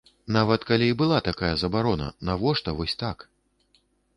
Нават 0.35 0.61
калі 0.69 0.87
была 1.01 1.19
такая 1.27 1.51
забарона, 1.63 2.07
навошта 2.31 2.69
вось 2.81 2.99
так? 3.07 3.17